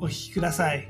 [0.00, 0.86] お聞きください。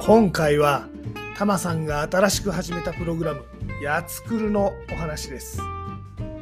[0.00, 0.88] 今回は
[1.36, 3.44] タマさんが新しく始めたプログラム
[3.80, 5.60] 「やつくる」のお話です。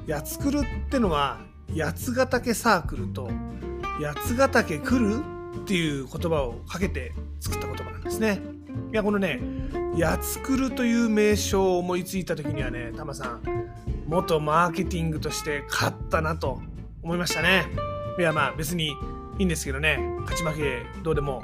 [0.07, 1.41] やつくるってのは
[1.77, 3.29] 八ヶ岳サークルと
[4.01, 5.23] 八ヶ岳来る
[5.60, 8.41] っていう言葉をかけて作った言葉なんですね。
[8.92, 9.40] いやこのね
[9.96, 13.43] やつくるという名称を思いついた時にはねタマさん
[14.07, 16.60] 元マーケティングとして勝ったなと
[17.02, 17.66] 思いましたね。
[18.18, 18.88] いやまあ別に
[19.38, 21.43] いいんですけどね勝ち負けどうでも。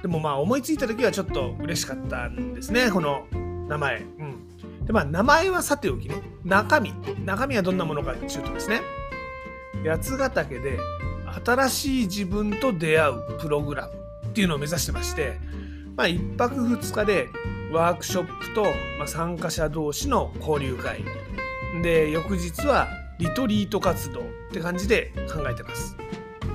[0.00, 3.26] でもまあ思いついた時はちょっと嬉しかったんですねこの
[3.68, 4.02] 名前。
[4.18, 4.84] うん。
[4.86, 6.92] でまあ名前はさておきね中身。
[7.24, 8.80] 中身はどんなものかっていうとですね
[9.84, 10.78] 八ヶ岳で
[11.44, 13.92] 新しい自分と出会うプログラム
[14.28, 15.38] っていうのを目指してまして
[15.98, 17.28] まあ1泊2日で
[17.72, 18.62] ワークショップと、
[18.98, 21.04] まあ、参加者同士の交流会。
[21.82, 22.86] で翌日は
[23.18, 25.96] リトリート活動って感じで考えてます。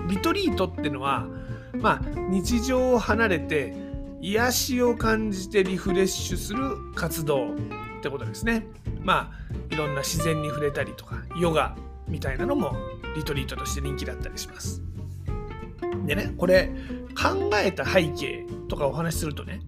[0.07, 1.27] リトリートってのは
[1.73, 3.73] まあ日常を離れて
[4.21, 7.55] 癒しを感じてリフレッシュする活動っ
[8.01, 8.65] てことですね。
[9.01, 11.75] まあいろんな自然に触れたりとかヨガ
[12.07, 12.71] みたいなのも
[13.17, 14.81] リトリートとして人気だったりします。
[16.05, 16.71] でねこれ
[17.15, 19.61] 考えた背景とかお話しするとね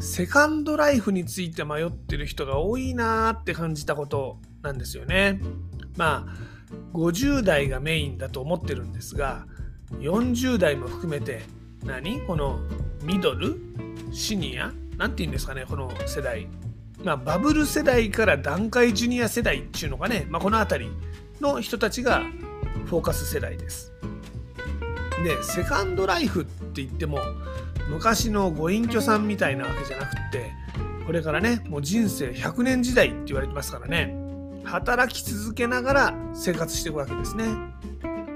[0.00, 5.40] セカンドライフについて迷ってる人が多いなーって感じたことなんですよね。
[5.96, 9.46] まあ50代がメインだと思ってるんですが
[10.00, 11.42] 40代も含めて
[11.84, 12.20] 何？
[12.22, 12.60] この
[13.02, 13.56] ミドル
[14.12, 16.46] シニア何て言うんですかねこの世代。
[17.02, 20.92] まあバブル世代から段階ジュニア世代っていうのがね、まあ、この辺り
[21.40, 22.22] の人たちが
[22.86, 23.92] フォーカス世代です。
[25.24, 27.20] でセカンドライフって言っても
[27.90, 30.52] 昔のご隠居さんみたいなわけじゃなくって
[31.06, 34.14] これからねもう人生100年時代って言われてますからね。
[34.64, 37.46] 働き続けながら生活していくわけですね。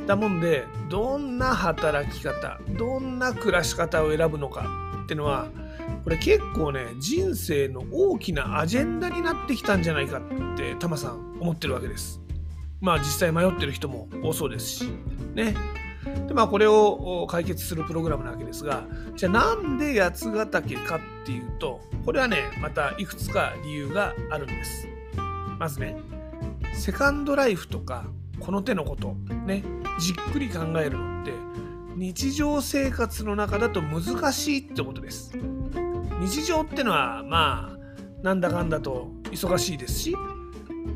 [0.06, 4.66] だもんでどんな働き方どんな暮らし方を選ぶのか
[5.04, 5.48] ってのは
[6.02, 12.20] これ結構ね人生の大きなアジェンダになってきたんじゃないかってタマさん思ってるわけです。
[12.80, 14.90] まあ実際迷ってる人も多そうですし
[15.34, 15.54] ね。
[16.32, 18.84] でまあこれを解決するプログラムなわけですが
[19.16, 24.88] じゃあなんで八ヶ岳かっていうとこれはねまたいくつか理由があるんです。
[25.58, 25.94] まずね
[26.72, 28.06] セカンドライフとか
[28.40, 29.62] この手のことね
[30.00, 31.32] じっくり考えるのって
[31.96, 35.32] 日常生活の中だと難しいってことです。
[36.20, 40.16] 日常ってのはまあなんだかんだと忙しいですし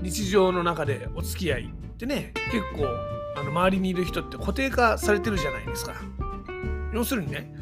[0.00, 5.94] 日常の中でお付き合いってね結構あの周りにいる人って固定化されてるじゃないですか
[6.92, 7.54] 要するにね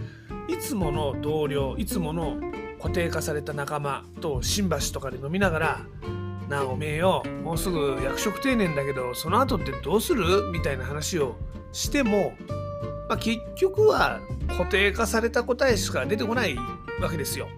[0.48, 2.36] いつもの同僚いつもの
[2.80, 5.80] 固定化された仲間と新橋とかで飲みながら
[6.48, 11.36] 「なあおめえよもうすぐ役職定年だけどその後ってどうする?」みたいな話を
[11.72, 12.34] しても、
[13.08, 16.56] まあ、結局は固定化された答えしか出てこない
[17.00, 17.48] わけですよ。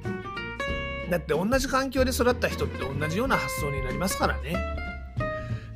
[1.10, 4.56] だって同じ環境で育った人って同じような発想になりますからね。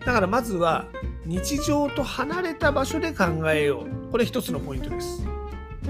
[0.05, 0.87] だからまずは
[1.27, 4.11] 日常と離れた場所で考えよう。
[4.11, 5.25] これ一つのポイントです。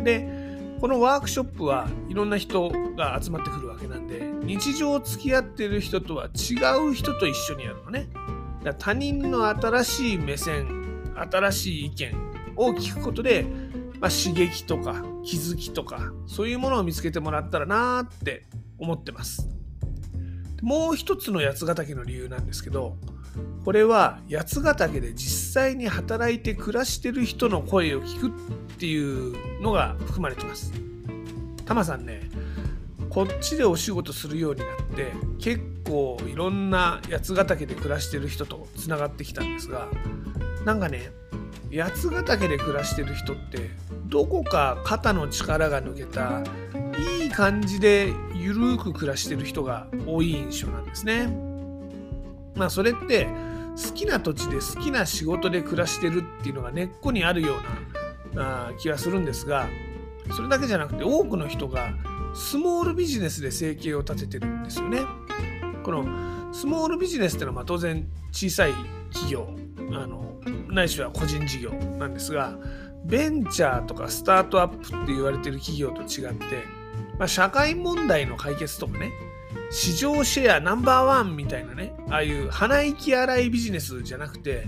[0.03, 0.41] で
[0.81, 6.55] このワークショップはいろんな人が集まってくるわけなんで日常付き合ってる人とは違
[6.89, 8.09] う人と一緒にやるのね。
[8.65, 13.45] だ他人の新しい目線新しい意見を聞くことで、
[14.01, 18.47] まあ、刺激とか気づきとかそういうものを見つけてもらったらなーって
[18.79, 19.49] 思ってます。
[20.63, 22.97] もう一つの八ヶ岳の理由なんですけど
[23.65, 28.31] これは八ヶ岳で実際に働いて暮らしてる人の声を聞くっ
[28.79, 30.73] ていうのが含まれてます。
[31.67, 32.29] タマさんね
[33.11, 39.89] こっちでお仕事するようになって結構いろんな八ヶ岳で暮らしてる人とつながってきたんですが
[40.65, 41.13] なんかね
[41.73, 43.71] 八ヶ岳で暮らしてる人って
[44.07, 46.43] どこか肩の力が抜けた
[47.23, 51.50] いい感じでゆるーく暮らしてる人が多い印象なんですね。
[52.55, 53.27] まあそれって
[53.77, 57.55] 好きな土地で好きな仕事で暮らしてるっていうのが根っこにあるよ
[58.33, 59.69] うなあ気がするんですが
[60.35, 61.93] それだけじゃなくて多くの人が
[62.35, 65.01] スモールビジネスで生計を立ててるんですよね。
[65.83, 68.73] このスモールビジネスっていうのはま当然小さい
[69.13, 69.49] 企業
[69.93, 70.37] あの
[70.69, 72.59] ないしは個人事業なんですが
[73.05, 76.45] ベンチャーとかスタートアップって言われてる企業と違って、
[77.19, 79.11] まあ、社会問題の解決とかね
[79.71, 84.67] 市場シェアナンバーワンみたいなねああいう鼻息荒いビジネスじゃなくて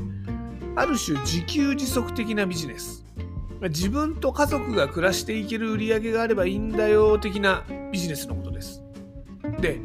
[0.76, 3.04] ある種自給自足的なビジネス。
[3.68, 8.82] 自分と家族が暮らしていける売り上げがあればいいんだよ的なビジネスのことです。
[9.60, 9.78] で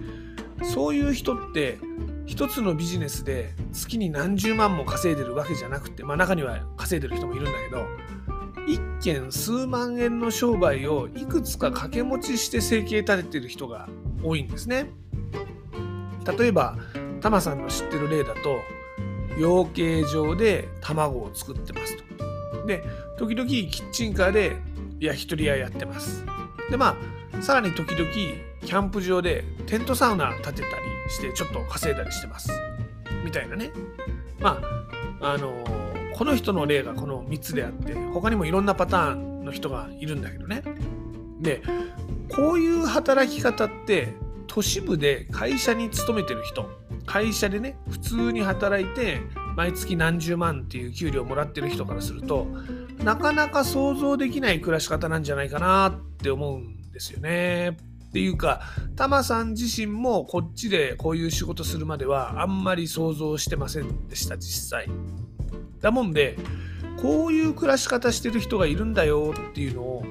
[0.63, 1.77] そういう人って
[2.25, 7.85] 一つのビジネスで月に何十万も稼いでるわけじゃなくてまあ中には稼いでる人もいるんだけど
[8.67, 13.87] 一件数万円の商売をいくつか掛け持ちして生計立ててる人が
[14.23, 14.87] 多いんですね。
[16.37, 16.77] 例えば
[17.21, 18.59] タマさんの知ってる例だと
[19.39, 22.65] 養鶏場で卵を作ってますと。
[22.65, 22.83] で
[23.17, 24.57] 時々キッチンカーで
[24.99, 26.25] 焼き鳥屋やってます。
[26.69, 26.97] でま
[27.33, 30.63] あさらに時々キャンプ場でテントサウナ建てたり
[31.09, 32.51] してちょっと稼いだりしてます。
[33.23, 33.71] みたいなね。
[34.39, 34.59] ま
[35.21, 40.63] ああのー、この人の例がこの3つであって他にもいろんなパターンの人がいるんだけどね。
[41.39, 41.61] で
[42.35, 44.13] こういう働き方って
[44.47, 46.69] 都市部で会社に勤めてる人
[47.05, 49.21] 会社でね普通に働いて
[49.55, 52.47] 毎月何十万っていう給料もらってる人からすると
[53.03, 57.77] なかなか想像できない暮らし方なんじゃないかなって思うんですよね。
[58.09, 58.61] っていうか
[58.95, 64.89] タマさん自身もこっちでこういう仕事するまではあんまり想像してませんでした実際。
[65.81, 66.37] だもんで
[66.99, 70.05] こういう暮らし方してる人がいるんだよっていうのを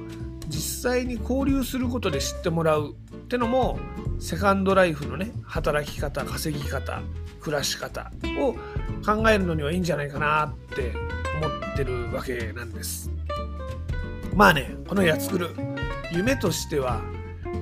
[0.56, 3.78] 実際に交流することで知ってもらうってのも
[4.18, 7.02] セカンドライフのね働き方稼ぎ方
[7.40, 8.54] 暮らし方を
[9.04, 10.92] 考えるのにはいいんじゃないかなって
[11.36, 13.10] 思ってるわけなんです。
[14.34, 15.50] まあねこのやつくる
[16.10, 17.02] 夢としては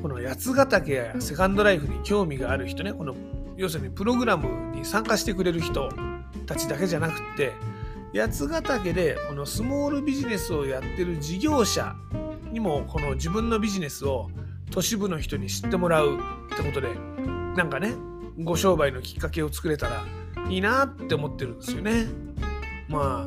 [0.01, 3.17] この八ヶ岳やセカンドライフに興味がある人ねこの
[3.57, 5.89] 要するにプログラムに参加してくれる人
[6.47, 7.53] たちだけじゃなくって
[8.15, 11.97] 八ヶ岳でこのスモールビジネスをやってる事業者
[12.55, 14.31] にもこの自分のビジネスを
[14.71, 16.19] 都市部の人に知ってもらう
[16.53, 16.89] ってことで
[17.57, 17.95] なんかね
[18.43, 20.05] ご商売のきっかけを作れたら
[20.49, 22.07] いいなって思ってるんですよね。
[22.89, 23.27] ま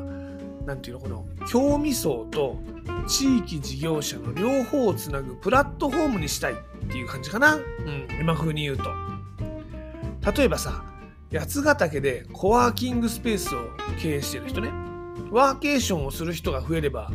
[0.66, 2.58] 何ていうのこの興味層と
[3.06, 6.56] 地域事業者の両方をつなぐプラットフォームにしたいっ
[6.88, 8.84] ていう感じかな、うん、今風に言うと。
[10.36, 10.84] 例えばさ
[11.32, 13.70] 八ヶ岳でコワーキングスペースを
[14.00, 14.70] 経営してる人ね
[15.30, 17.10] ワーケーションをする人が増えれば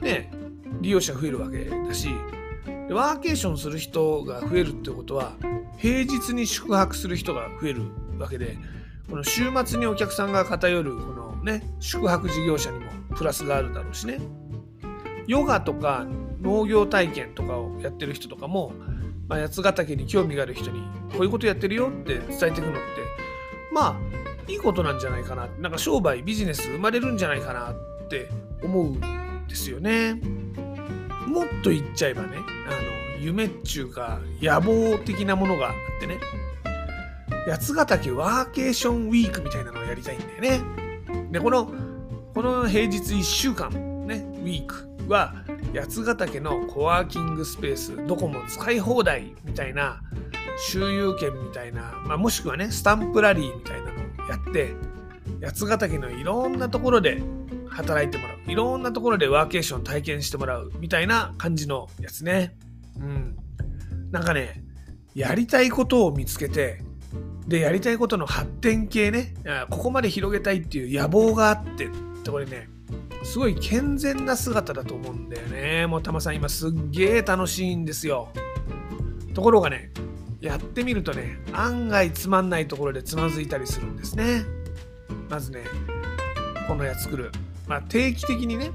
[0.00, 0.41] ね
[0.82, 2.08] 利用者増えるわけだし
[2.90, 5.36] ワーケーションする人が増えるってことは
[5.78, 7.82] 平日に宿泊する人が増える
[8.18, 8.58] わけで
[9.08, 14.18] この週末にお客さんが偏るこのね宿泊事業者にもプラスがあるだろうしね
[15.26, 16.06] ヨガとか
[16.40, 18.72] 農業体験とかをやってる人とかも、
[19.28, 20.82] まあ、八ヶ岳に興味がある人に
[21.12, 22.80] こういうことやってるよって伝えていくのって
[23.72, 28.28] まあいいことなんじゃないかななんか商売ビジネス生まれるんじゃないかなって
[28.62, 29.00] 思うん
[29.46, 30.20] ですよね。
[31.32, 32.36] もっと言っちゃえばね
[32.68, 36.18] あの夢っちゅうか野望的なものがあってね
[37.48, 40.60] 八ヶ岳ワーケーションウィークみたいなのをやりたいんだよね。
[41.30, 41.72] でこの
[42.34, 43.70] この平日1週間
[44.06, 45.34] ねウィークは
[45.74, 50.00] 八ヶ岳のコワーキングスペースどこも使い放題みたいな
[50.68, 54.74] 周遊券みたいな、まあ、もしくはねスタンプラリーみたいなのをやって
[55.42, 57.22] 八ヶ岳のいろんなところで
[57.68, 62.56] 働いてもらういろんなところでワーケーション体験してもらうみたいな感じのやつね。
[62.98, 63.36] うん。
[64.10, 64.62] なんかね
[65.14, 66.82] やりたいことを見つけて
[67.46, 69.34] でやりたいことの発展系ね
[69.70, 71.90] ここまで広げたいっていう野望があってっ
[72.22, 72.68] てこれね
[73.24, 75.86] すごい健全な姿だと思うんだよね。
[75.86, 78.28] もうたまさん今すっげえ楽しいんですよ。
[79.34, 79.92] ところがね
[80.40, 84.44] やってみるとね案外つまんないところでつまずいたりするんですね。
[85.30, 85.64] まずね
[86.66, 87.30] このやつ作る。
[87.72, 88.70] まあ、定期的にね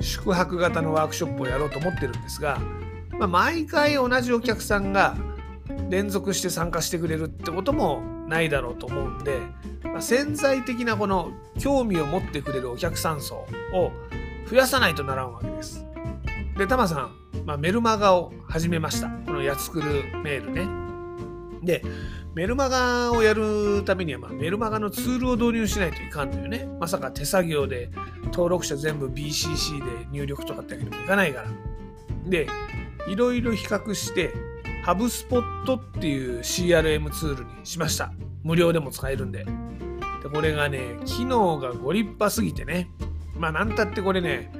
[0.00, 2.60] 宿泊型のワークショップをやろうと思ってるんですが、
[3.18, 5.16] まあ、毎回同じお客さんが
[5.90, 9.40] 連続して参加してくれるってこともないだろうと思うんで、
[9.82, 13.34] まあ、潜在的なこの興味を持ってくれるお客さん層
[13.74, 13.90] を
[14.48, 15.84] 増やさないとならんわけです。
[16.56, 19.08] で、タマさん、まあ、メルマガを始めました。
[19.08, 20.68] このやつくるメールね。
[21.64, 21.82] で、
[22.36, 26.68] メルマガをやるためには、まあ、メルマガのツールを導入しないといかんのよね。
[26.78, 27.88] まさか手作業で
[28.24, 31.48] 登録者全部 BCC で入力とかってわけにもいかないから。
[32.26, 32.46] で、
[33.08, 34.34] いろいろ比較して、
[34.84, 38.12] ハブスポットっていう CRM ツールにしました。
[38.44, 39.46] 無料でも使えるんで。
[40.22, 42.90] で、これがね、機能がご立派すぎてね。
[43.34, 44.52] まあ、なんたってこれね、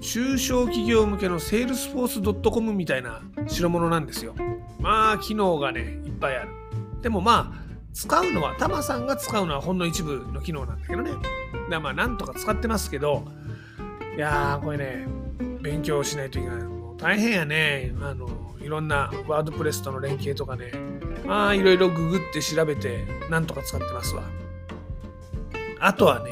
[0.00, 4.36] 中小企業向けの salesforce.com みたいな代物なんですよ。
[4.78, 6.59] まあ、機能がね、いっぱいある。
[7.02, 11.10] でもまあ使うのは、タマさんが使うのはほんの一部の機能なんだけどね。
[11.70, 13.24] だまあ、なんとか使ってますけど、
[14.16, 15.06] いやー、これね、
[15.60, 16.62] 勉強しないといけない。
[16.62, 17.92] もう大変やね。
[18.00, 18.28] あの、
[18.60, 20.72] いろんなワードプレスとの連携とかね、
[21.26, 24.22] まあ、いろいろググって調べて、なんとか使ってますわ。
[25.80, 26.30] あとはね、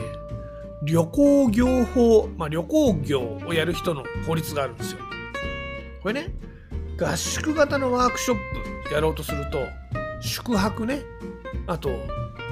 [0.85, 5.01] 旅行業法、まあ、旅行業をやる人の法律があるんですよ。
[6.03, 6.29] これね、
[7.01, 8.37] 合宿型のワークショッ
[8.87, 9.59] プやろうとすると、
[10.21, 11.03] 宿泊ね、
[11.67, 11.91] あと、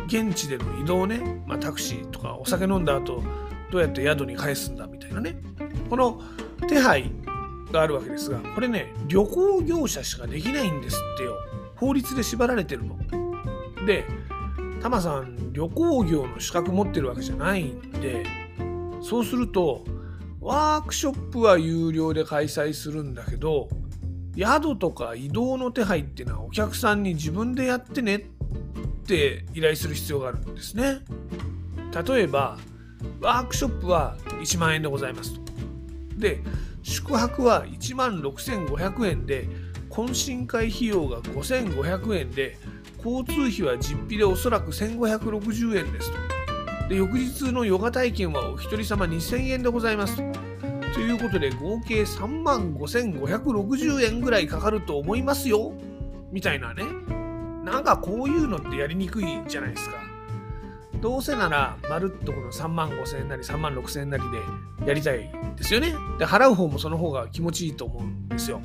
[0.06, 3.22] 現地での移動ね、まあ、タクシーとかお酒飲んだ後、
[3.70, 5.36] どうやって宿に返すんだみたいなね、
[5.90, 6.20] この
[6.68, 7.10] 手配
[7.72, 11.36] があるわけですが、これね、旅行業者しかできないんですってよ。
[11.76, 12.96] 法律で縛られてるの。
[13.86, 14.04] で、
[14.80, 18.24] タマさん、旅行業の資格持ってるわけじゃないんで、
[19.00, 19.84] そうすると、
[20.40, 23.68] ワークショップは有料で開催するんだけど、
[24.36, 28.20] 宿とか移動の手配っていうのはお客さんに自分でやってねっ
[29.06, 31.00] て依頼する必要があるんですね。
[32.06, 32.58] 例えば、
[33.20, 35.40] ワークショップは1万円でございますと。
[36.16, 36.40] で、
[36.82, 39.48] 宿泊は1万6500円で、
[39.90, 42.58] 懇親会費用が5500円で、
[42.98, 46.88] 交通費は実費でおそらく1560円ですと。
[46.88, 50.45] で、翌日のヨガ体験はお一人様2000円でございますと。
[50.96, 55.74] ということで合計3万5560円ぐらいかかると思いますよ
[56.32, 56.84] みたいなね。
[57.64, 59.96] なんかこういうのってやりにくいじゃないですか。
[61.02, 64.22] どうせならまるっとこの3万5000円なり3万6000円なり
[64.80, 65.94] でやりたいですよね。
[66.18, 68.62] で、払う方もその方が気持ちいいと思うんですよ。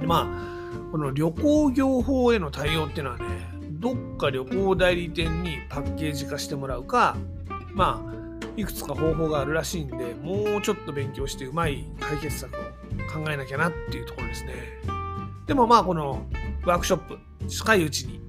[0.00, 3.24] でまあ、この旅行業法への対応っていうのはね、
[3.70, 7.18] どっか旅行代理店にパッケージ化してもらうか、
[7.74, 8.21] まあ、
[8.56, 12.58] いくつか方法があるらしいんで、もうちょっと勉強してうまい解決策を
[13.12, 14.54] 考えなきゃなっていうところですね。
[15.46, 16.26] でもまあこの
[16.64, 17.18] ワークショップ、
[17.48, 18.20] 近いうちに、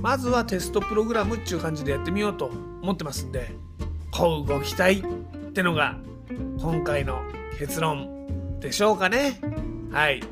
[0.00, 2.46] まずはテストプログラムっていう感じでやってみようと
[2.82, 3.50] 思ってますんで、
[4.12, 5.02] こうご期待
[5.48, 5.96] ってのが
[6.60, 7.22] 今回の
[7.58, 9.40] 結論でしょうかね。
[9.90, 10.22] はい。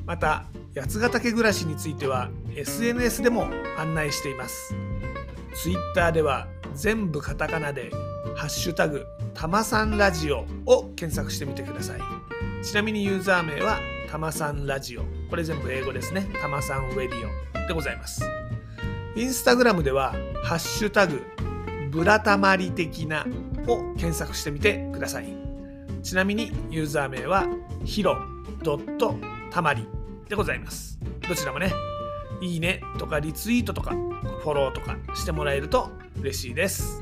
[0.04, 0.44] また
[0.76, 3.48] 八ヶ岳暮らしについては SNS でも
[3.78, 4.74] 案内しています。
[5.54, 7.90] Twitter では全部カタカナで
[8.36, 12.00] 「ハッシュタグたまさんラジオ」を検索してみてください。
[12.62, 13.78] ちなみにユーザー名は
[14.10, 15.04] たまさんラジオ。
[15.30, 16.28] これ全部英語ですね。
[16.38, 18.22] たまさんウェディオでございます。
[19.16, 20.14] インスタグラムでは
[20.44, 21.22] 「ハッシュタグ
[21.94, 23.24] ブラタマリ的な
[23.68, 25.28] を検索してみてください。
[26.02, 27.46] ちなみにユーザー名は
[27.84, 28.18] ヒロ
[28.64, 29.14] ドット
[29.52, 29.86] たまり
[30.28, 30.98] でございます。
[31.28, 31.72] どちらもね、
[32.40, 37.00] いいねとかリツイートとかフォローとかしてもらえると嬉しいです。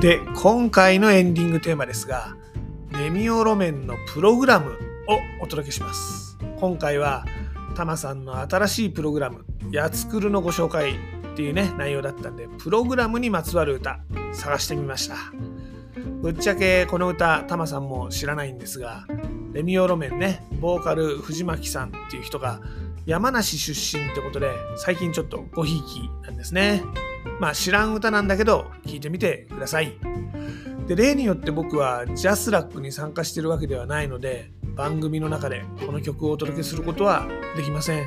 [0.00, 2.34] で、今回のエンディングテーマですが、
[3.02, 4.78] レミオロメンのプログラム
[5.08, 6.38] をお届けします。
[6.60, 7.24] 今回は
[7.74, 10.96] タマさんの新しいプログラム、やつくるのご紹介っ
[11.34, 13.98] ていうね、内容だったんで、プログラムにまつわる歌、
[14.32, 15.16] 探してみました。
[16.22, 19.04] ぶっちゃけこの歌、タマさんも知らないんですが、
[19.52, 22.60] レミオロメンね、ボーカル藤巻さんっていう人が
[23.04, 26.84] 山梨出身ってことで、最近ちょっとごひいきなんですね。
[27.40, 29.98] まあ知らん歌なんだけど、聴いてみてください。
[30.86, 38.04] で例によって僕はジャスラックに参加してるわけではないので番組の中でこの曲をお届けすることはできません。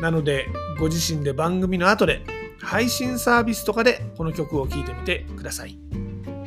[0.00, 0.48] なので
[0.78, 2.24] ご自身で番組の後で
[2.60, 5.78] 配信サービスとかでこの曲を聴いてみてください。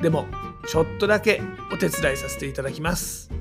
[0.02, 0.26] でも
[0.68, 1.42] ちょっとだけ
[1.72, 3.32] お手伝いさせていただきます。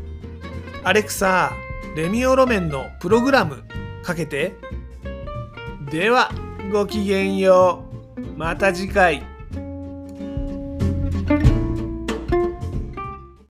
[0.84, 1.52] アレクサ
[1.96, 3.64] レミオロメンのプログラム
[4.02, 4.54] かけて。
[5.90, 6.30] では
[6.72, 7.84] ごきげんよ
[8.16, 8.38] う。
[8.38, 9.35] また次回。